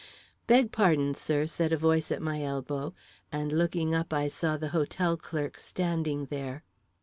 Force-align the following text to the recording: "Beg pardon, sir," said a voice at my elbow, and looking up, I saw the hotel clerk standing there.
"Beg 0.47 0.71
pardon, 0.71 1.13
sir," 1.13 1.45
said 1.45 1.71
a 1.71 1.77
voice 1.77 2.11
at 2.11 2.23
my 2.23 2.41
elbow, 2.41 2.91
and 3.31 3.51
looking 3.53 3.93
up, 3.93 4.11
I 4.11 4.29
saw 4.29 4.57
the 4.57 4.69
hotel 4.69 5.15
clerk 5.15 5.59
standing 5.59 6.25
there. 6.31 6.63